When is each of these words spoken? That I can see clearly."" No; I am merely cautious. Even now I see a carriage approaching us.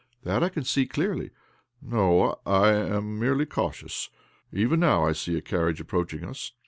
That 0.23 0.41
I 0.43 0.49
can 0.49 0.63
see 0.63 0.87
clearly."" 0.87 1.29
No; 1.79 2.39
I 2.43 2.69
am 2.69 3.19
merely 3.19 3.45
cautious. 3.45 4.09
Even 4.51 4.79
now 4.79 5.05
I 5.05 5.11
see 5.11 5.37
a 5.37 5.41
carriage 5.43 5.79
approaching 5.79 6.23
us. 6.25 6.53